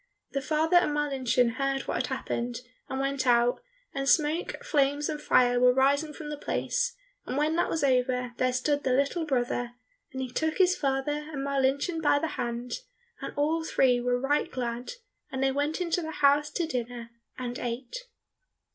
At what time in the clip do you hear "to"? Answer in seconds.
16.49-16.65